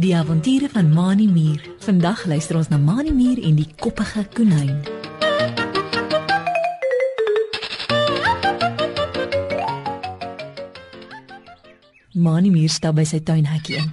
Die 0.00 0.16
avonture 0.16 0.68
van 0.72 0.92
Mani 0.92 1.26
Mier. 1.28 1.60
Vandag 1.78 2.24
luister 2.24 2.56
ons 2.56 2.68
na 2.68 2.78
Mani 2.78 3.12
Mier 3.12 3.42
en 3.44 3.54
die 3.54 3.66
koppige 3.76 4.24
konyn. 4.34 4.80
Mani 12.12 12.50
Mier 12.50 12.72
stap 12.72 12.96
by 12.96 13.04
sy 13.04 13.20
tuinhekkie 13.20 13.76
in. 13.82 13.92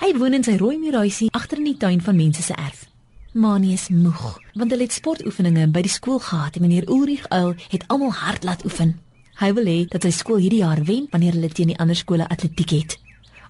Hy 0.00 0.14
woon 0.16 0.38
in 0.38 0.46
sy 0.46 0.56
rooi 0.62 0.78
muurhuisie 0.78 1.28
agter 1.36 1.58
in 1.58 1.68
die 1.72 1.76
tuin 1.76 2.00
van 2.00 2.16
mense 2.16 2.46
se 2.46 2.54
erf. 2.54 2.86
Mani 3.34 3.74
is 3.74 3.90
moeg, 3.92 4.38
want 4.54 4.72
hulle 4.72 4.86
het 4.88 4.94
sportoefeninge 4.94 5.68
by 5.74 5.84
die 5.84 5.92
skool 5.92 6.22
gehad 6.22 6.56
en 6.56 6.64
meneer 6.64 6.88
Ulrich 6.88 7.28
Uil 7.28 7.52
het 7.68 7.84
almal 7.86 8.14
hard 8.22 8.46
laat 8.46 8.64
oefen. 8.64 8.96
Hy 9.40 9.54
wil 9.56 9.64
hê 9.64 9.78
dat 9.88 10.04
sy 10.04 10.10
skool 10.12 10.42
hierdie 10.44 10.60
jaar 10.60 10.82
wen 10.84 11.06
wanneer 11.08 11.32
hulle 11.32 11.48
teen 11.48 11.70
die 11.72 11.78
ander 11.80 11.96
skole 11.96 12.26
atletiek 12.28 12.74
het. 12.76 12.96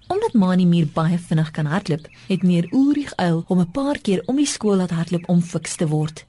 Omdat 0.07 0.37
Mani 0.39 0.63
Mier 0.67 0.87
baie 0.95 1.17
vinnig 1.19 1.51
kan 1.51 1.67
hardloop, 1.67 2.05
het 2.29 2.45
meneer 2.47 2.69
Ulrich 2.71 3.11
Uil 3.19 3.43
hom 3.49 3.61
'n 3.61 3.71
paar 3.75 3.99
keer 3.99 4.23
om 4.27 4.37
die 4.37 4.47
skool 4.47 4.77
laat 4.77 4.95
hardloop 4.95 5.27
om 5.29 5.43
fiks 5.43 5.75
te 5.77 5.89
word. 5.89 6.25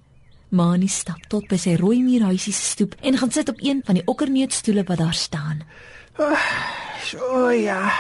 Mani 0.50 0.88
stap 0.88 1.22
tot 1.30 1.48
by 1.48 1.58
sy 1.58 1.76
rooi 1.76 2.02
muurhuisie 2.02 2.54
se 2.54 2.66
stoep 2.72 2.96
en 3.02 3.18
gaan 3.18 3.32
sit 3.32 3.50
op 3.50 3.62
een 3.62 3.82
van 3.86 3.96
die 3.96 4.08
okkerneutstoele 4.08 4.84
wat 4.84 4.98
daar 4.98 5.14
staan. 5.14 5.62
So 7.04 7.50
ja. 7.50 7.92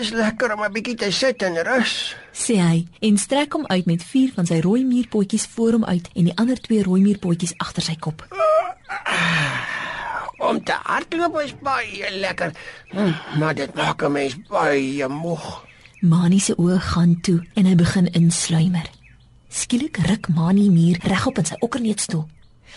Is 0.00 0.10
lekker 0.10 0.54
om 0.54 0.64
'n 0.64 0.72
bietjie 0.72 0.94
te 0.94 1.10
sit 1.10 1.42
en 1.42 1.62
rus. 1.64 2.16
sê 2.32 2.56
hy 2.56 2.86
en 3.00 3.18
strek 3.18 3.52
hom 3.52 3.66
uit 3.66 3.86
met 3.86 4.02
vier 4.02 4.32
van 4.34 4.46
sy 4.46 4.60
rooi 4.60 4.84
muurpotjies 4.84 5.46
voor 5.46 5.72
hom 5.72 5.84
uit 5.84 6.08
en 6.14 6.24
die 6.24 6.36
ander 6.36 6.60
twee 6.60 6.82
rooi 6.82 7.00
muurpotjies 7.02 7.54
agter 7.56 7.82
sy 7.82 7.96
kop. 7.96 8.24
Om 10.38 10.62
te 10.64 10.74
hardloop 10.82 11.40
is 11.42 11.54
baie 11.62 12.10
lekker. 12.18 12.52
Hm, 12.88 13.38
maar 13.38 13.54
dit 13.54 13.74
maak 13.74 14.02
'n 14.02 14.12
mens 14.12 14.36
baie 14.48 15.08
moeg. 15.08 15.64
Mani 16.00 16.38
se 16.38 16.54
oë 16.54 16.78
gaan 16.80 17.20
toe 17.20 17.46
en 17.54 17.64
hy 17.64 17.74
begin 17.74 18.12
insluimer. 18.12 18.90
Skielik 19.48 19.96
ruk 19.96 20.28
Mani 20.28 20.70
muur 20.70 20.98
regop 21.02 21.38
in 21.38 21.44
sy 21.44 21.56
okkerneutstoel. 21.58 22.28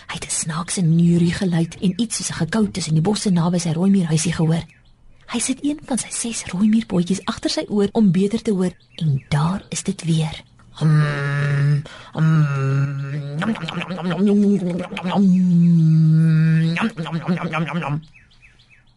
Hy 0.06 0.14
het 0.14 0.26
'n 0.26 0.30
snaakse 0.30 0.80
neurie 0.80 1.32
geluid 1.32 1.76
en 1.80 2.00
iets 2.00 2.16
soos 2.16 2.30
'n 2.30 2.40
gekou 2.42 2.70
tussen 2.70 2.94
die 2.94 3.02
bosse 3.02 3.30
naby 3.30 3.58
sy 3.58 3.72
rooi 3.72 3.90
muurhuisie 3.90 4.32
gehoor. 4.32 4.64
Hy 5.26 5.38
sit 5.38 5.58
een 5.64 5.78
van 5.84 5.98
sy 5.98 6.08
ses 6.10 6.44
rooi 6.44 6.68
muurpotjies 6.68 7.24
agter 7.24 7.50
sy 7.50 7.64
oor 7.68 7.88
om 7.92 8.10
beter 8.10 8.42
te 8.42 8.50
hoor 8.50 8.72
en 8.96 9.24
daar 9.28 9.64
is 9.68 9.82
dit 9.82 10.04
weer. 10.04 10.42
Mm, 10.80 11.82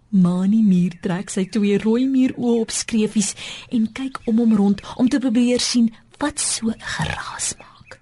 Mani 0.10 0.62
muur 0.64 0.94
trek 1.02 1.30
sy 1.34 1.44
twee 1.52 1.78
rooi 1.82 2.06
muuroë 2.08 2.60
op 2.62 2.72
skreefies 2.72 3.34
en 3.76 3.88
kyk 3.92 4.22
om 4.30 4.38
hom 4.40 4.54
rond 4.56 4.84
om 4.96 5.10
te 5.10 5.20
probeer 5.20 5.60
sien 5.60 5.90
wat 6.22 6.40
so 6.40 6.72
geraas 6.80 7.56
maak. 7.60 8.00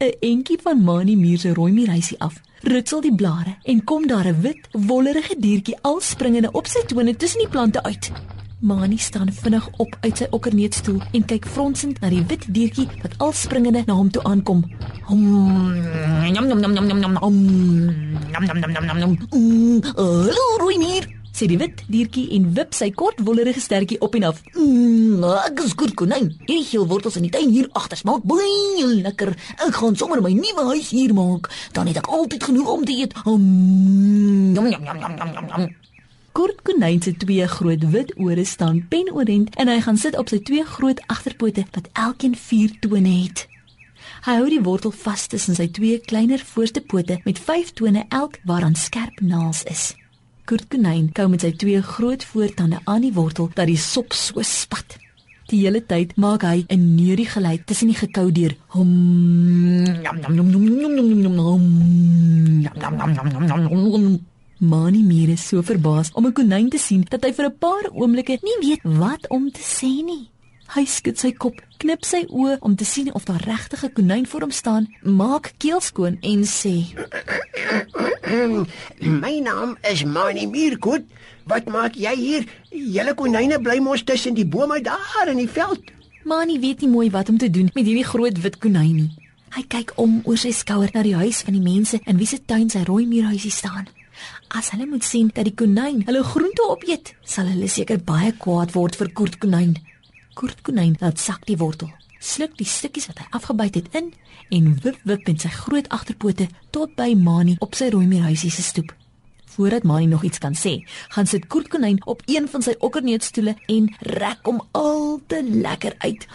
'n 0.00 0.12
Entjie 0.20 0.58
van 0.62 0.84
Mani 0.84 1.16
muur 1.16 1.38
se 1.38 1.54
rooi 1.54 1.72
muurhuisie 1.72 2.20
af, 2.20 2.40
ritsel 2.62 3.00
die 3.00 3.14
blare 3.14 3.56
en 3.64 3.84
kom 3.84 4.06
daar 4.06 4.28
'n 4.28 4.40
wit, 4.40 4.68
wollerige 4.72 5.36
diertjie 5.38 5.78
al 5.82 6.00
springende 6.00 6.50
op 6.52 6.66
sy 6.66 6.84
tone 6.86 7.16
tussen 7.16 7.40
die 7.40 7.48
plante 7.48 7.82
uit. 7.82 8.12
Mani 8.60 8.96
staan 8.98 9.32
vinnig 9.32 9.68
op 9.80 9.96
uit 10.04 10.16
sy 10.20 10.26
okkerneutstoel 10.36 10.98
en 11.16 11.22
kyk 11.24 11.46
fronsend 11.48 12.00
na 12.02 12.10
die 12.12 12.20
wit 12.28 12.42
diertjie 12.52 12.84
wat 13.00 13.14
al 13.24 13.32
springende 13.32 13.80
na 13.88 13.94
hom 13.96 14.10
toe 14.12 14.20
aankom. 14.28 14.60
Hom, 15.08 15.22
Nyam 16.30 16.44
nyam 16.50 16.60
nyam 16.60 16.74
nyam 16.76 16.86
nyam 16.86 17.00
nyam. 17.00 17.38
Nyam 18.30 18.44
nyam 18.44 18.58
nyam 18.60 18.72
nyam 18.74 18.84
nyam 18.84 18.98
nyam. 19.00 19.16
mm, 19.32 19.80
hallo 19.96 20.44
rooi 20.60 20.76
muur, 20.78 21.08
sê 21.32 21.48
die 21.48 21.56
wit 21.58 21.80
diertjie 21.88 22.26
en 22.36 22.50
wip 22.54 22.76
sy 22.76 22.90
kort 22.92 23.16
wollerige 23.24 23.60
stertjie 23.64 23.96
op 24.04 24.14
en 24.20 24.28
af. 24.28 24.42
Mm, 24.54 25.24
ek 25.48 25.64
is 25.64 25.72
goed 25.72 25.96
konyn. 25.96 26.28
Hierdie 26.44 26.68
geel 26.68 26.86
wortels 26.86 27.16
in 27.16 27.24
die 27.30 27.32
tuin 27.32 27.48
hier 27.48 27.68
agter 27.72 27.96
smaak 27.96 28.28
baie 28.28 28.86
lekker. 29.00 29.32
Ek 29.56 29.72
gaan 29.80 29.96
sommer 29.96 30.20
my 30.20 30.36
nuwe 30.36 30.68
huis 30.74 30.92
hier 30.92 31.14
maak. 31.16 31.48
Dan 31.72 31.88
het 31.88 31.96
ek 32.04 32.12
altyd 32.12 32.44
genoeg 32.44 32.68
om 32.68 32.84
te 32.84 32.92
eet. 32.92 33.16
Mm, 33.24 34.52
Nyam 34.52 34.68
nyam 34.68 34.82
nyam 34.84 34.98
nyam 35.00 35.16
nyam 35.16 35.32
nyam 35.32 35.46
nyam. 35.48 35.70
Kort 36.32 36.62
konyn 36.62 37.02
se 37.02 37.12
twee 37.18 37.46
groot 37.46 37.84
wit 37.90 38.12
ore 38.16 38.44
staan 38.44 38.84
penoorent 38.88 39.54
en 39.58 39.68
hy 39.68 39.80
gaan 39.82 39.98
sit 39.98 40.16
op 40.18 40.28
sy 40.30 40.38
twee 40.46 40.64
groot 40.64 41.00
agterpote 41.10 41.64
wat 41.74 41.88
elkeen 41.98 42.36
vier 42.38 42.76
tone 42.84 43.14
het. 43.24 43.48
Hy 44.26 44.36
hou 44.38 44.46
die 44.52 44.62
wortel 44.62 44.94
vas 45.02 45.26
tussen 45.32 45.58
sy 45.58 45.66
twee 45.74 45.98
kleiner 45.98 46.42
voorste 46.52 46.84
pote 46.86 47.18
met 47.24 47.40
vyf 47.48 47.74
tone 47.74 48.04
elk 48.14 48.38
waaraan 48.46 48.78
skerp 48.78 49.18
naels 49.24 49.64
is. 49.66 49.90
Kort 50.46 50.70
konyn 50.70 51.10
kou 51.16 51.26
met 51.32 51.42
sy 51.42 51.50
twee 51.56 51.82
groot 51.82 52.24
voortande 52.30 52.78
aan 52.84 53.02
die 53.08 53.14
wortel 53.16 53.50
dat 53.54 53.66
die 53.70 53.80
sop 53.80 54.14
so 54.14 54.42
spat. 54.46 55.00
Die 55.50 55.64
hele 55.64 55.82
tyd 55.82 56.14
maak 56.14 56.46
hy 56.46 56.62
'n 56.70 56.94
neurie 56.94 57.26
geluid 57.26 57.66
tussen 57.66 57.88
die 57.90 57.98
gekou 57.98 58.30
deur. 58.30 58.54
Hom 58.68 58.90
Nyam 59.82 60.16
nyam 60.22 60.34
nyam 60.36 60.46
nyam 60.46 60.64
nyam 60.78 60.94
nyam 60.94 61.08
nyam 61.22 61.34
nyam. 61.34 61.64
Nyam 62.62 62.76
nyam 62.78 62.94
nyam 62.96 63.28
nyam 63.28 63.46
nyam 63.46 63.62
nyam 63.66 64.02
nyam. 64.02 64.29
Mani 64.60 65.00
Mier 65.00 65.30
is 65.32 65.48
so 65.48 65.62
verbaas 65.62 66.10
om 66.12 66.26
'n 66.26 66.32
konyn 66.32 66.68
te 66.68 66.78
sien 66.78 67.06
dat 67.08 67.24
hy 67.24 67.32
vir 67.32 67.46
'n 67.46 67.58
paar 67.58 67.86
oomblikke 67.92 68.38
nie 68.42 68.58
weet 68.60 68.80
wat 68.82 69.28
om 69.28 69.50
te 69.50 69.60
sê 69.60 70.04
nie. 70.04 70.28
Hy 70.74 70.84
skud 70.84 71.18
sy 71.18 71.32
kop, 71.32 71.62
knip 71.78 72.04
sy 72.04 72.26
oë 72.28 72.58
om 72.60 72.76
te 72.76 72.84
sien 72.84 73.14
of 73.14 73.24
daar 73.24 73.40
regtig 73.40 73.84
'n 73.84 73.92
konyn 73.92 74.26
voor 74.26 74.40
hom 74.40 74.50
staan, 74.50 74.88
maak 75.02 75.54
keel 75.56 75.80
skoon 75.80 76.18
en 76.20 76.44
sê: 76.44 76.92
My 79.22 79.40
naam 79.40 79.78
is 79.90 80.04
Mani 80.04 80.46
Mierkoet. 80.46 81.04
Wat 81.44 81.64
maak 81.64 81.94
jy 81.94 82.14
hier? 82.16 82.44
Julle 82.70 83.14
konyne 83.14 83.60
bly 83.60 83.78
mos 83.78 84.04
tussen 84.04 84.34
die 84.34 84.46
bome 84.46 84.80
daar 84.82 85.28
in 85.28 85.36
die 85.36 85.48
veld. 85.48 85.80
"Mani 86.24 86.58
weet 86.60 86.80
nie 86.80 86.90
mooi 86.90 87.10
wat 87.10 87.28
om 87.28 87.38
te 87.38 87.50
doen 87.50 87.70
met 87.74 87.86
hierdie 87.86 88.04
groot 88.04 88.40
wit 88.40 88.58
konyn 88.58 88.94
nie." 88.94 89.10
Hy 89.50 89.62
kyk 89.62 89.92
om 89.96 90.20
oor 90.24 90.36
sy 90.36 90.50
skouer 90.50 90.90
na 90.92 91.02
die 91.02 91.16
huis 91.16 91.42
van 91.42 91.54
die 91.54 91.72
mense 91.72 92.00
in 92.04 92.16
wie 92.16 92.26
se 92.26 92.44
tuin 92.44 92.70
sy 92.70 92.82
rooi 92.84 93.06
muurhuisie 93.06 93.50
staan. 93.50 93.88
As 94.48 94.70
hulle 94.74 94.86
moet 94.86 95.04
sien 95.04 95.30
dat 95.34 95.46
die 95.46 95.54
konyn 95.54 96.02
hulle 96.06 96.22
groente 96.26 96.66
opeet, 96.68 97.14
sal 97.22 97.50
hulle 97.50 97.68
seker 97.68 98.00
baie 98.04 98.32
kwaad 98.38 98.74
word 98.74 98.98
vir 98.98 99.12
Koert 99.14 99.38
konyn. 99.42 99.76
Koert 100.34 100.62
konyn 100.66 100.96
laat 101.00 101.20
sak 101.22 101.46
die 101.48 101.58
wortel, 101.60 101.90
sluk 102.20 102.56
die 102.58 102.68
stukkies 102.68 103.08
wat 103.10 103.22
hy 103.22 103.28
afgebyt 103.38 103.80
het 103.80 104.00
in 104.00 104.10
en 104.50 104.72
wip 104.84 104.98
wip 105.06 105.28
met 105.28 105.44
sy 105.44 105.52
groot 105.54 105.86
agterpote 105.94 106.48
tot 106.74 106.96
by 106.98 107.12
Mani 107.14 107.56
op 107.60 107.78
sy 107.78 107.90
rooi 107.94 108.08
muurhuisie 108.10 108.52
se 108.54 108.66
stoep. 108.66 108.94
Voordat 109.50 109.86
Mani 109.86 110.06
nog 110.06 110.24
iets 110.26 110.38
kan 110.38 110.54
sê, 110.54 110.80
gaan 111.14 111.26
sit 111.26 111.46
Koert 111.50 111.70
konyn 111.70 112.02
op 112.06 112.22
een 112.26 112.48
van 112.48 112.62
sy 112.62 112.74
okkerneutstoele 112.78 113.56
en 113.66 113.90
rek 114.00 114.46
hom 114.46 114.62
al 114.72 115.20
te 115.26 115.42
lekker 115.44 115.94
uit. 116.06 116.26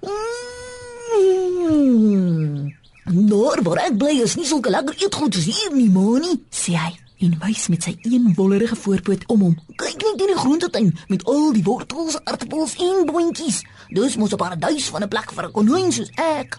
Mm. 0.00 2.79
Nou, 3.04 3.62
waar 3.62 3.84
ek 3.86 3.96
bly 3.96 4.20
is 4.22 4.36
nie 4.36 4.46
sulke 4.46 4.70
lekker 4.70 4.94
eetgoed 5.00 5.34
soos 5.34 5.46
hier 5.48 5.72
nie, 5.74 5.88
Mani, 5.88 6.36
sê 6.52 6.76
hy 6.76 6.92
en 7.20 7.34
wys 7.42 7.66
met 7.68 7.84
sy 7.84 7.92
een 8.08 8.32
wollerige 8.36 8.76
voorpoot 8.80 9.26
om 9.32 9.42
hom. 9.44 9.56
Kyk 9.80 10.00
net 10.00 10.22
in 10.24 10.32
die 10.32 10.38
groentetuin 10.38 10.90
met 11.12 11.24
al 11.28 11.52
die 11.52 11.64
wortels, 11.66 12.16
aartappels 12.24 12.76
en 12.80 13.04
boontjies. 13.08 13.60
Dis 13.92 14.16
mos 14.16 14.32
'n 14.32 14.40
paradys 14.40 14.88
van 14.88 15.02
'n 15.02 15.08
plek 15.08 15.32
vir 15.32 15.44
'n 15.46 15.52
konyn 15.52 15.92
soos 15.92 16.10
ek. 16.16 16.58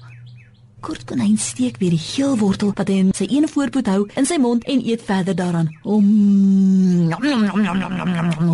Kort 0.80 1.04
konyn 1.06 1.38
steek 1.38 1.78
weer 1.78 1.90
die 1.90 2.06
geel 2.12 2.38
wortel 2.38 2.72
wat 2.76 2.88
hy 2.88 2.94
in 2.94 3.14
sy 3.14 3.26
een 3.30 3.48
voorpoot 3.48 3.86
hou 3.86 4.08
in 4.16 4.26
sy 4.26 4.38
mond 4.38 4.64
en 4.64 4.86
eet 4.86 5.02
verder 5.02 5.36
daaraan. 5.36 5.70
Om 5.84 6.06
Nyam 7.08 7.22
nyam 7.22 7.42
nyam 7.42 7.62
nyam 7.62 7.78
nyam 7.78 8.10
nyam 8.10 8.30
nyam. 8.30 8.52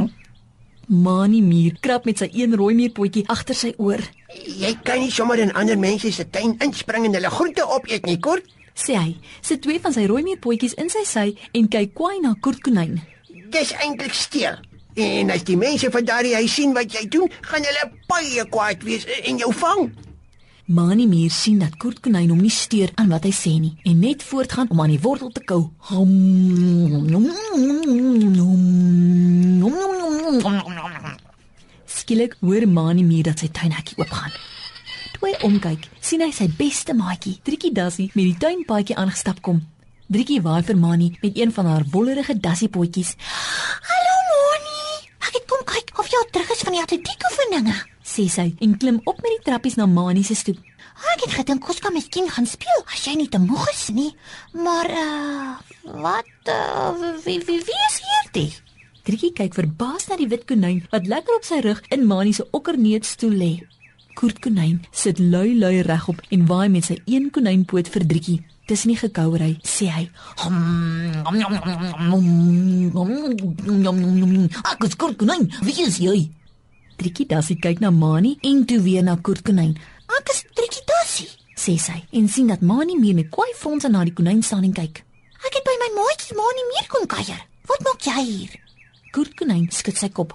om 0.00 0.10
Mani 0.90 1.38
Mier 1.38 1.76
krap 1.78 2.02
met 2.04 2.18
sy 2.18 2.26
een 2.34 2.56
rooi 2.58 2.72
muurpotjie 2.74 3.22
agter 3.30 3.54
sy 3.54 3.68
oor. 3.78 4.00
Jy 4.34 4.72
kan 4.82 4.98
nie 4.98 5.12
sommer 5.14 5.38
in 5.38 5.52
ander 5.54 5.78
mense 5.78 6.10
se 6.10 6.24
tuin 6.34 6.56
inspring 6.66 7.06
en 7.06 7.14
hulle 7.14 7.30
groente 7.30 7.62
opeet 7.62 8.08
nie, 8.10 8.18
Kort. 8.18 8.42
sê 8.74 8.96
hy, 8.96 9.12
sit 9.44 9.60
twee 9.62 9.78
van 9.82 9.94
sy 9.94 10.06
rooi 10.10 10.24
muurpotjies 10.26 10.74
in 10.82 10.90
sy 10.90 11.04
sy 11.06 11.26
en 11.54 11.68
kyk 11.70 11.94
kwaai 11.94 12.18
na 12.24 12.34
Kort 12.42 12.58
konyn. 12.66 12.98
Dis 13.54 13.70
eintlik 13.78 14.14
steel. 14.18 14.58
En 14.98 15.30
as 15.30 15.44
die 15.46 15.56
mense 15.56 15.90
van 15.94 16.04
daardie 16.04 16.34
huis 16.34 16.54
sien 16.58 16.74
wat 16.74 16.90
jy 16.90 17.06
doen, 17.06 17.30
gaan 17.46 17.66
hulle 17.70 17.90
baie 18.10 18.46
kwaad 18.50 18.82
wees 18.82 19.06
en 19.22 19.38
jou 19.38 19.52
vang. 19.62 19.92
Mani 20.70 21.08
Mier 21.10 21.30
sien 21.34 21.58
dat 21.58 21.74
Kort 21.82 21.98
konyn 21.98 22.28
hom 22.30 22.38
nie 22.38 22.52
steur 22.54 22.92
aan 22.94 23.08
wat 23.10 23.24
hy 23.26 23.32
sê 23.34 23.50
nie 23.58 23.72
en 23.90 23.96
net 23.98 24.22
voortgaan 24.22 24.68
om 24.70 24.78
aan 24.84 24.92
die 24.92 25.00
wortel 25.02 25.32
te 25.34 25.42
kou. 25.42 25.64
Skielik 31.90 32.38
hoor 32.38 32.68
Mani 32.70 33.02
Mier 33.02 33.26
dat 33.32 33.42
sy 33.42 33.50
tuinhekkie 33.50 33.98
oopgaan. 33.98 34.30
Toe 35.18 35.32
hy 35.32 35.34
omkyk, 35.50 35.90
sien 35.98 36.22
hy 36.22 36.30
sy 36.30 36.46
beste 36.54 36.94
maatjie, 36.94 37.40
Driekie 37.42 37.74
Dassie, 37.74 38.12
met 38.14 38.30
die 38.30 38.38
tuinpaadjie 38.38 38.94
aangestap 38.94 39.42
kom. 39.42 39.64
Driekie 40.06 40.38
waai 40.46 40.62
vir 40.62 40.78
Mani 40.78 41.16
met 41.18 41.34
een 41.34 41.50
van 41.50 41.66
haar 41.66 41.88
wollerige 41.90 42.38
dassiepotjies. 42.38 43.16
Hallo 43.90 44.18
Moni. 44.30 45.08
Ek 45.18 45.34
het 45.34 45.50
kom 45.50 45.66
kyk 45.66 45.96
of 45.98 46.06
jy 46.06 46.22
al 46.22 46.30
terug 46.30 46.54
is 46.54 46.68
van 46.68 46.78
die 46.78 46.86
atletiek 46.86 47.32
oefeninge. 47.32 47.80
Sê 48.10 48.26
sy 48.28 48.48
en 48.64 48.74
klim 48.80 48.98
op 49.06 49.20
met 49.22 49.36
die 49.36 49.44
trappies 49.46 49.78
na 49.78 49.86
Mani 49.86 50.24
se 50.26 50.34
stoep. 50.34 50.58
Ek 51.14 51.24
het 51.24 51.36
gedink 51.38 51.68
ons 51.70 51.80
kan 51.80 51.94
miskien 51.94 52.28
gaan 52.28 52.48
speel 52.48 52.82
as 52.90 53.04
jy 53.06 53.14
nie 53.20 53.28
te 53.30 53.38
moeg 53.40 53.68
is 53.72 53.86
nie. 53.94 54.10
Maar 54.52 54.90
uh 54.90 55.52
wat 56.04 56.50
uh, 56.52 56.90
wie 57.24 57.38
wie 57.46 57.60
wie 57.66 57.80
is 57.88 57.98
hierdie? 58.06 58.50
Driekie 59.06 59.32
kyk 59.32 59.56
verbaas 59.56 60.08
na 60.10 60.18
die 60.20 60.28
wit 60.28 60.44
konyn 60.50 60.82
wat 60.92 61.08
lekker 61.08 61.38
op 61.38 61.46
sy 61.46 61.62
rug 61.64 61.80
in 61.94 62.06
Mani 62.06 62.34
se 62.36 62.46
okkerneetstoel 62.50 63.36
lê. 63.42 63.52
Koert 64.18 64.42
konyn 64.44 64.82
sit 64.92 65.22
lui 65.22 65.54
lui 65.56 65.80
regop 65.86 66.20
en 66.34 66.46
waai 66.50 66.68
met 66.68 66.90
sy 66.90 66.98
een 67.06 67.30
konynpoot 67.30 67.88
vir 67.94 68.06
Driekie. 68.12 68.40
Tussen 68.70 68.92
die 68.92 69.00
gekouery 69.00 69.56
sê 69.66 69.88
hy: 69.90 70.04
Ek 74.74 74.84
is 74.86 74.94
kort 75.00 75.16
konyn. 75.18 75.48
Wie 75.64 75.80
is 75.86 75.98
jy? 75.98 76.28
Driekie 77.00 77.24
Dassie 77.24 77.56
kyk 77.56 77.78
na 77.80 77.88
Mani 77.88 78.34
en 78.44 78.64
toe 78.68 78.76
weer 78.84 79.00
na 79.00 79.14
Koert 79.16 79.40
konyn. 79.40 79.70
Ek 80.18 80.32
is 80.34 80.42
Trikkie 80.52 80.82
Tassie. 80.84 81.30
Sê 81.56 81.78
sy 81.80 81.94
en 82.18 82.26
sien 82.28 82.50
dat 82.52 82.60
Mani 82.60 82.98
meer 83.00 83.16
met 83.16 83.30
kwai 83.32 83.48
fronse 83.56 83.88
na 83.88 84.02
die 84.04 84.12
konyn 84.12 84.42
staan 84.44 84.66
en 84.68 84.74
kyk. 84.76 85.00
Ek 85.40 85.54
het 85.56 85.64
by 85.64 85.76
my 85.80 85.88
maatjie 85.96 86.36
Mani 86.36 86.64
meer 86.68 86.90
kom 86.92 87.06
kuier. 87.08 87.38
Wat 87.70 87.86
maak 87.86 88.04
jy 88.04 88.24
hier? 88.26 88.58
Koert 89.16 89.32
konyn 89.38 89.64
skud 89.72 89.96
sy 89.96 90.10
kop. 90.12 90.34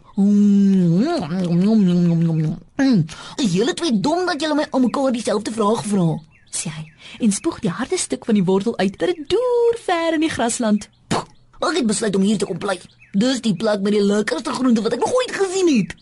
Julle 3.58 3.76
twee 3.78 3.94
dom 4.08 4.26
dat 4.26 4.42
julle 4.42 4.58
my 4.58 4.66
almekaar 4.72 5.14
dieselfde 5.14 5.54
vraag 5.54 5.86
vra? 5.86 6.08
sê 6.56 6.72
hy 6.72 6.86
en 7.28 7.36
spoeg 7.36 7.60
die 7.62 7.74
harde 7.78 8.00
stuk 8.00 8.26
van 8.26 8.40
die 8.40 8.46
wortel 8.48 8.74
uit 8.80 8.98
dit 8.98 9.22
deur 9.36 9.78
ver 9.86 10.18
in 10.18 10.26
die 10.26 10.34
grasland. 10.34 10.90
Ek 11.14 11.78
het 11.78 11.86
besluit 11.86 12.16
om 12.18 12.26
hier 12.26 12.42
te 12.42 12.50
kom 12.50 12.58
bly. 12.58 12.80
Dis 13.14 13.44
die 13.46 13.54
plek 13.54 13.86
met 13.86 13.94
die 13.96 14.04
lekkerste 14.04 14.54
groente 14.56 14.82
wat 14.86 14.98
ek 14.98 15.06
nog 15.06 15.14
ooit 15.14 15.38
gesien 15.38 15.72
het. 15.76 15.96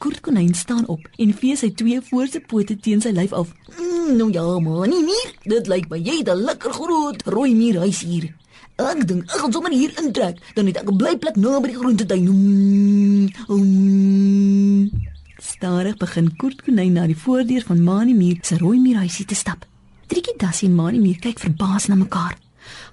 Koert 0.00 0.20
konyn 0.24 0.54
staan 0.56 0.86
op 0.88 1.02
en 1.20 1.32
vee 1.36 1.56
sy 1.60 1.68
twee 1.76 2.00
voorste 2.00 2.40
pote 2.40 2.76
teen 2.80 3.02
sy 3.04 3.10
lyf 3.12 3.34
af. 3.36 3.50
Mm, 3.76 4.14
nou 4.16 4.30
ja, 4.32 4.44
man, 4.64 4.88
nie 4.88 5.02
meer. 5.04 5.34
Dit 5.44 5.68
lyk 5.68 5.90
my 5.90 5.98
jy 6.00 6.14
het 6.22 6.30
'n 6.32 6.44
lekker 6.48 6.72
groot 6.72 7.22
rooi 7.28 7.52
muurhuis 7.54 8.00
hier. 8.00 8.32
Ek 8.80 9.06
dink 9.06 9.28
ek 9.28 9.40
gaan 9.42 9.52
sommer 9.52 9.72
hier 9.76 9.92
intrek, 10.00 10.40
dan 10.54 10.66
het 10.66 10.76
ek 10.80 10.88
'n 10.88 10.96
blyplek 10.96 11.36
naby 11.36 11.68
die 11.68 11.76
groentetuin. 11.76 12.24
Mm, 12.24 13.28
mm. 13.48 14.90
Stadig 15.36 15.96
begin 15.96 16.36
Koert 16.36 16.62
konyn 16.62 16.92
na 16.92 17.06
die 17.06 17.16
voordeur 17.16 17.62
van 17.62 17.82
Mani 17.82 18.14
Muur 18.14 18.38
se 18.40 18.56
rooi 18.56 18.80
muurhuisie 18.80 19.26
te 19.26 19.34
stap. 19.34 19.66
Triekie 20.06 20.36
Dassie 20.36 20.68
en 20.68 20.74
Mani 20.74 20.98
Muur 20.98 21.18
kyk 21.20 21.38
verbaas 21.38 21.86
na 21.86 21.94
mekaar. 21.94 22.38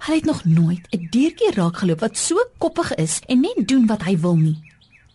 Hulle 0.04 0.18
het 0.18 0.26
nog 0.26 0.46
nooit 0.46 0.84
'n 0.92 1.08
diertjie 1.10 1.52
raak 1.56 1.78
geloop 1.78 2.00
wat 2.00 2.18
so 2.18 2.36
koppig 2.58 2.96
is 2.96 3.22
en 3.28 3.40
net 3.40 3.68
doen 3.68 3.86
wat 3.88 4.04
hy 4.04 4.20
wil 4.20 4.36
nie. 4.36 4.67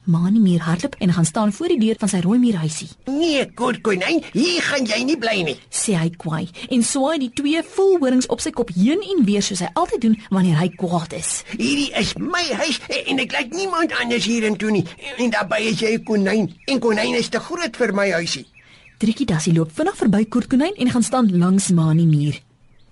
Mani 0.04 0.40
Muur 0.40 0.60
hardloop 0.60 0.94
en 0.98 1.12
gaan 1.12 1.24
staan 1.24 1.52
voor 1.52 1.68
die 1.68 1.78
deur 1.78 1.94
van 1.98 2.08
sy 2.10 2.18
rooi 2.24 2.38
muurhuisie. 2.42 2.88
Nee, 3.06 3.44
kort 3.54 3.80
konyn, 3.86 4.22
hier 4.32 4.62
gaan 4.66 4.86
jy 4.86 4.98
nie 5.06 5.16
bly 5.18 5.42
nie. 5.46 5.56
sê 5.70 5.94
hy 5.94 6.10
kwaai 6.16 6.48
en 6.74 6.82
swaai 6.82 7.18
die 7.22 7.30
twee 7.30 7.62
volhorings 7.62 8.26
op 8.26 8.40
sy 8.42 8.50
kop 8.50 8.72
heen 8.74 9.02
en 9.14 9.24
weer 9.24 9.42
soos 9.42 9.62
hy 9.62 9.70
altyd 9.78 10.00
doen 10.00 10.16
wanneer 10.30 10.58
hy 10.58 10.68
kwaad 10.74 11.14
is. 11.14 11.44
Hierdie 11.54 11.92
is 12.00 12.14
my 12.18 12.42
huis 12.64 12.80
en 13.06 13.22
ek 13.22 13.32
laat 13.32 13.54
niemand 13.54 13.94
anders 14.02 14.26
hierin 14.26 14.56
toe 14.58 14.70
nie. 14.74 14.84
En 15.18 15.30
daarbey 15.30 15.70
is 15.70 15.80
jy 15.80 15.94
'n 15.94 16.04
konyn 16.04 16.50
en 16.66 16.80
konyn 16.80 17.14
is 17.14 17.28
te 17.28 17.38
groot 17.38 17.76
vir 17.76 17.94
my 17.94 18.10
huisie. 18.10 18.46
Triekie 18.98 19.26
Dassie 19.26 19.54
loop 19.54 19.70
vinnig 19.70 19.96
verby 19.96 20.24
Koertkonyn 20.26 20.74
en 20.78 20.90
gaan 20.90 21.02
staan 21.02 21.38
langs 21.38 21.70
Mani 21.70 22.06
Muur. 22.06 22.40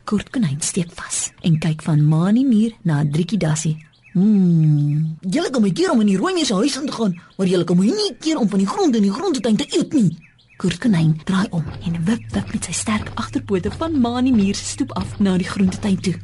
Koertkonyn 0.05 0.61
steek 0.61 0.91
vas 0.95 1.31
en 1.43 1.59
kyk 1.59 1.83
van 1.83 2.03
Mani 2.03 2.45
Muur 2.45 2.73
na 2.83 3.05
Triekie 3.05 3.39
Dassie. 3.39 3.77
Mm. 4.13 5.17
Julle 5.21 5.51
kan 5.51 5.63
my 5.63 5.71
keer 5.71 5.93
om 5.93 6.01
in 6.03 6.09
die 6.11 6.17
rooi 6.19 6.45
se 6.45 6.55
huis 6.55 6.77
in 6.77 6.87
te 6.87 6.93
gaan, 6.93 7.15
maar 7.37 7.47
julle 7.47 7.65
kan 7.65 7.77
my 7.79 7.87
nie 7.87 8.17
keer 8.19 8.39
om 8.39 8.49
van 8.49 8.59
die 8.59 8.67
grond 8.67 8.97
in 8.97 9.03
die 9.03 9.13
groentetuin 9.13 9.57
te 9.57 9.67
eet 9.79 9.93
nie. 9.93 10.19
Koertkonyn 10.61 11.15
draai 11.25 11.47
om 11.51 11.65
en 11.87 12.05
wip 12.05 12.25
wip 12.35 12.53
met 12.53 12.67
sy 12.69 12.73
sterk 12.73 13.11
agterpote 13.15 13.71
van 13.71 14.01
Mani 14.01 14.33
Muur 14.33 14.55
se 14.55 14.65
stoep 14.65 14.93
af 14.93 15.19
na 15.19 15.37
die 15.39 15.47
groentetuin 15.49 16.01
toe. 16.01 16.15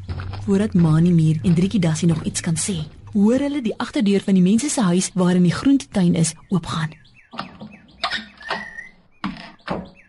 Voordat 0.44 0.74
Mani 0.74 1.12
Muur 1.12 1.38
en 1.42 1.54
Triekie 1.54 1.80
Dassie 1.80 2.08
nog 2.08 2.22
iets 2.22 2.40
kan 2.40 2.58
sê, 2.58 2.76
hoor 3.14 3.38
hulle 3.40 3.62
die 3.62 3.78
agterdeur 3.78 4.20
van 4.20 4.34
die 4.34 4.42
mense 4.42 4.68
se 4.68 4.82
huis 4.82 5.10
waarin 5.14 5.46
die 5.46 5.54
groentetuin 5.54 6.14
is 6.14 6.34
oopgaan. 6.48 6.92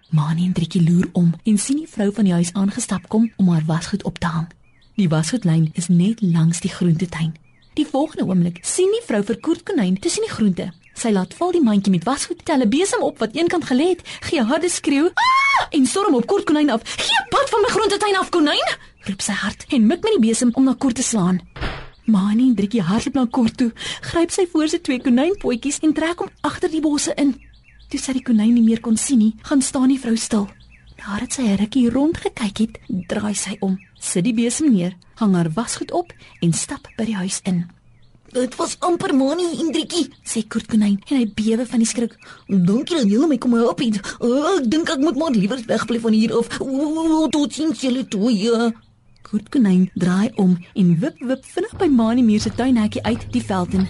Mani 0.10 0.46
en 0.46 0.54
Triekie 0.54 0.84
loer 0.84 1.10
om 1.14 1.34
en 1.44 1.58
sien 1.58 1.78
die 1.86 1.90
vrou 1.90 2.12
van 2.12 2.26
die 2.26 2.34
huis 2.34 2.54
aangestap 2.54 3.08
kom 3.08 3.32
om 3.38 3.50
haar 3.54 3.66
wasgoed 3.66 4.04
op 4.04 4.20
te 4.20 4.28
hang. 4.28 4.48
Die 4.96 5.10
wasgoedlyn 5.10 5.70
is 5.74 5.88
net 5.88 6.22
langs 6.22 6.60
die 6.60 6.74
groentetuin. 6.74 7.36
Die 7.78 7.86
volgende 7.86 8.26
oomblik 8.26 8.58
sien 8.66 8.90
die 8.90 9.04
vrou 9.06 9.20
vir 9.22 9.38
Koertkonyn 9.38 10.00
tussen 10.02 10.24
die 10.26 10.32
groente. 10.32 10.72
Sy 10.98 11.12
laat 11.14 11.36
val 11.38 11.52
die 11.54 11.62
mandjie 11.62 11.92
met 11.94 12.08
wasgoed, 12.10 12.40
tel 12.46 12.64
'n 12.66 12.70
besem 12.70 13.04
op 13.06 13.20
wat 13.22 13.36
eenkant 13.38 13.66
gelê 13.70 13.94
het, 13.94 14.02
gee 14.26 14.40
'n 14.40 14.50
harde 14.50 14.70
skreeu 14.70 15.12
"Ah!" 15.14 15.68
en 15.70 15.86
storm 15.86 16.16
op 16.16 16.26
Koertkonyn 16.26 16.72
af. 16.72 16.82
"Gee 16.84 17.26
pad 17.30 17.50
van 17.50 17.62
my 17.62 17.70
groentetuin 17.70 18.18
af, 18.18 18.30
konyn!" 18.30 18.68
roep 19.06 19.22
sy 19.22 19.32
hard 19.32 19.66
en 19.70 19.88
mik 19.88 20.02
met 20.02 20.12
die 20.12 20.28
besem 20.28 20.50
om 20.54 20.64
na 20.64 20.74
Koert 20.74 20.96
te 20.96 21.04
slaan. 21.04 21.42
Mani 22.06 22.48
en 22.48 22.56
Driekie 22.56 22.82
hardloop 22.82 23.14
na 23.14 23.26
Koert 23.26 23.58
toe, 23.58 23.72
gryp 24.02 24.32
sy 24.32 24.48
voor 24.52 24.68
sy 24.68 24.80
twee 24.80 25.00
konynpotjies 25.00 25.80
en 25.80 25.94
trek 25.94 26.20
hom 26.20 26.30
agter 26.42 26.70
die 26.70 26.82
bosse 26.82 27.14
in. 27.16 27.36
Toe 27.90 28.00
sy 28.00 28.14
die 28.14 28.24
konyn 28.24 28.54
nie 28.54 28.64
meer 28.64 28.80
kon 28.80 28.98
sien 28.98 29.20
nie, 29.20 29.36
gaan 29.42 29.62
staan 29.62 29.90
die 29.90 30.00
vrou 30.00 30.16
stil. 30.16 30.50
Nadat 30.98 31.34
sy 31.34 31.42
'n 31.42 31.58
rukkie 31.58 31.90
rond 31.90 32.18
gekyk 32.18 32.58
het, 32.58 32.80
draai 33.08 33.36
sy 33.36 33.58
om, 33.60 33.78
sit 34.08 34.26
die 34.28 34.36
besem 34.36 34.72
neer, 34.74 34.96
hang 35.20 35.36
haar 35.36 35.52
wasgoed 35.56 35.92
op 35.92 36.14
en 36.42 36.54
stap 36.54 36.88
by 36.98 37.06
die 37.10 37.18
huis 37.20 37.42
in. 37.44 37.66
Dit 38.36 38.56
was 38.60 38.76
amper 38.80 39.14
Mani 39.16 39.46
en 39.60 39.72
Driekie. 39.72 40.10
Sê 40.28 40.44
Koertkonyn 40.44 40.98
en 41.08 41.16
hy 41.16 41.28
bewe 41.32 41.64
van 41.66 41.80
die 41.80 41.88
skrik. 41.88 42.18
Dankie 42.48 42.98
dat 43.00 43.08
julle 43.08 43.30
my 43.32 43.38
kom 43.40 43.56
help 43.56 43.80
het. 43.80 44.02
Oh, 44.20 44.58
ek 44.58 44.68
dink 44.68 44.92
ek 44.92 45.00
moet 45.00 45.16
maar 45.18 45.32
liewer 45.32 45.62
wegbly 45.70 46.02
van 46.04 46.18
hier 46.18 46.36
af. 46.36 46.60
Ooh, 46.60 47.30
tot 47.32 47.56
sins 47.56 47.82
julle 47.86 48.04
twee. 48.12 48.52
Koertkonyn 49.28 49.88
draai 49.96 50.32
om 50.36 50.58
en 50.76 50.94
wip 51.00 51.24
wip 51.24 51.48
vinnig 51.56 51.76
by 51.80 51.88
Mani 51.92 52.26
Muur 52.28 52.44
se 52.44 52.52
tuinhekkie 52.52 53.04
uit 53.08 53.28
die 53.32 53.44
veld 53.44 53.80
in. 53.80 53.88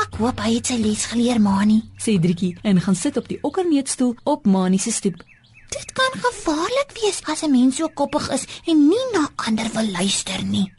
Ek 0.00 0.16
hoop 0.20 0.40
hy 0.40 0.54
het 0.56 0.72
sy 0.72 0.80
les 0.80 1.04
geleer, 1.12 1.40
Mani. 1.40 1.82
Sê 2.00 2.16
Driekie 2.20 2.54
en 2.64 2.80
gaan 2.80 2.96
sit 2.96 3.20
op 3.20 3.28
die 3.28 3.38
okkerneetstoel 3.44 4.16
op 4.24 4.48
Mani 4.48 4.80
se 4.80 4.92
stoep. 4.92 5.20
Dit 5.70 5.92
kan 5.92 6.12
gevaarlik 6.26 6.90
wees 6.98 7.20
as 7.30 7.42
'n 7.42 7.50
mens 7.50 7.76
so 7.76 7.88
koppig 7.88 8.30
is 8.30 8.44
en 8.66 8.88
nie 8.88 9.06
na 9.12 9.30
ander 9.46 9.68
wil 9.72 9.90
luister 9.90 10.44
nie. 10.44 10.72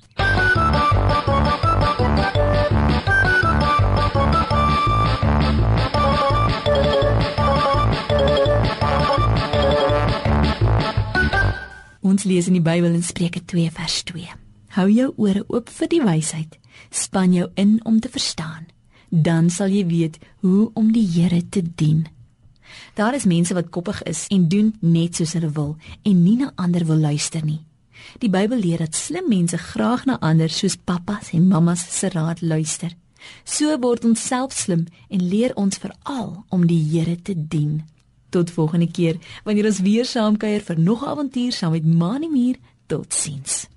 Ons 12.01 12.23
lees 12.23 12.47
in 12.47 12.53
die 12.53 12.61
Bybel 12.61 12.93
in 12.93 13.03
Spreuke 13.03 13.45
2 13.45 13.71
vers 13.71 14.03
2. 14.03 14.27
Hou 14.75 14.89
jou 14.91 15.13
ore 15.15 15.43
oop 15.47 15.69
vir 15.69 15.87
die 15.87 16.01
wysheid, 16.03 16.59
span 16.89 17.33
jou 17.33 17.49
in 17.55 17.79
om 17.83 17.99
te 17.99 18.09
verstaan. 18.09 18.67
Dan 19.09 19.49
sal 19.49 19.67
jy 19.67 19.85
weet 19.87 20.17
hoe 20.39 20.71
om 20.73 20.91
die 20.91 21.07
Here 21.07 21.49
te 21.49 21.63
dien. 21.75 22.07
Daar 22.93 23.15
is 23.15 23.25
mense 23.25 23.53
wat 23.53 23.69
koppig 23.69 24.03
is 24.03 24.25
en 24.27 24.47
doen 24.47 24.75
net 24.79 25.15
soos 25.15 25.33
hulle 25.33 25.51
wil 25.51 25.75
en 26.03 26.23
nie 26.23 26.35
na 26.37 26.51
ander 26.55 26.85
wil 26.85 26.97
luister 26.97 27.45
nie. 27.45 27.61
Die 28.19 28.29
Bybel 28.29 28.59
leer 28.59 28.77
dat 28.83 28.95
slim 28.95 29.29
mense 29.29 29.57
graag 29.57 30.05
na 30.05 30.19
ander 30.19 30.49
soos 30.49 30.75
pappas 30.75 31.31
en 31.31 31.47
mammas 31.47 31.85
se 31.99 32.09
raad 32.09 32.41
luister. 32.41 32.91
So 33.45 33.77
word 33.79 34.05
ons 34.05 34.27
self 34.27 34.53
slim 34.57 34.87
en 35.09 35.23
leer 35.23 35.55
ons 35.55 35.77
veral 35.77 36.43
om 36.49 36.67
die 36.67 36.81
Here 36.91 37.15
te 37.21 37.35
dien. 37.37 37.81
Tot 38.29 38.51
volgende 38.51 38.91
keer 38.91 39.19
wanneer 39.43 39.69
ons 39.71 39.83
weer 39.85 40.05
saam 40.05 40.37
kuier 40.37 40.61
vir 40.61 40.79
nog 40.79 41.03
'n 41.03 41.11
avontuur 41.13 41.51
saam 41.51 41.71
met 41.71 41.85
Mani 41.85 42.27
Muur. 42.27 42.55
Totsiens. 42.87 43.70